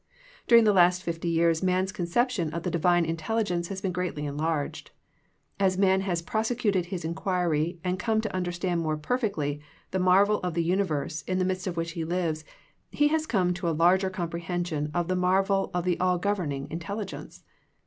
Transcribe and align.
During 0.47 0.63
the 0.63 0.73
last 0.73 1.03
fifty 1.03 1.27
years 1.29 1.61
man's 1.61 1.91
conception 1.91 2.51
of 2.55 2.63
the 2.63 2.71
divine 2.71 3.05
intelligence 3.05 3.67
has 3.67 3.81
been 3.81 3.91
greatly 3.91 4.25
enlarged. 4.25 4.89
As 5.59 5.77
man 5.77 6.01
has 6.01 6.23
prosecuted 6.23 6.87
his 6.87 7.05
inquiry 7.05 7.77
and 7.83 7.99
come 7.99 8.19
to 8.21 8.35
under 8.35 8.51
stand 8.51 8.81
more 8.81 8.97
perfectly 8.97 9.61
the 9.91 9.99
marvel 9.99 10.39
of 10.39 10.55
the 10.55 10.63
universe 10.63 11.23
m 11.27 11.37
the 11.37 11.45
midst 11.45 11.67
of 11.67 11.77
which 11.77 11.91
he 11.91 12.03
lives, 12.03 12.43
he 12.89 13.09
has 13.09 13.27
come 13.27 13.53
to 13.53 13.69
a 13.69 13.77
larger 13.77 14.09
comprehension 14.09 14.89
of 14.91 15.07
the 15.07 15.15
marvel 15.15 15.69
of 15.71 15.83
the 15.85 15.99
all 15.99 16.17
governing 16.17 16.67
intelligence. 16.71 17.43